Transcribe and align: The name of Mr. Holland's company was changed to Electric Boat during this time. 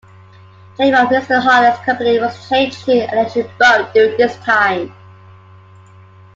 The 0.79 0.85
name 0.85 0.95
of 0.95 1.09
Mr. 1.09 1.39
Holland's 1.39 1.77
company 1.85 2.19
was 2.19 2.49
changed 2.49 2.85
to 2.85 3.03
Electric 3.11 3.55
Boat 3.59 3.93
during 3.93 4.17
this 4.17 4.35
time. 4.37 4.91